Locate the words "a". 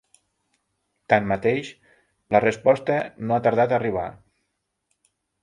3.77-3.79